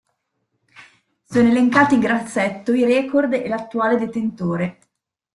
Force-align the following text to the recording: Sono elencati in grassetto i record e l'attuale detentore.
Sono 1.25 1.49
elencati 1.49 1.93
in 1.93 1.99
grassetto 1.99 2.73
i 2.73 2.83
record 2.85 3.33
e 3.33 3.47
l'attuale 3.47 3.97
detentore. 3.99 4.79